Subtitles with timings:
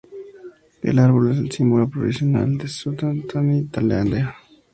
[0.81, 4.33] El árbol es el símbolo provincial de Surat Thani, Tailandia.